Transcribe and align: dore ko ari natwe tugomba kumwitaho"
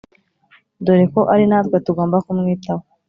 dore 0.85 1.05
ko 1.13 1.21
ari 1.33 1.43
natwe 1.51 1.77
tugomba 1.85 2.17
kumwitaho" 2.25 2.83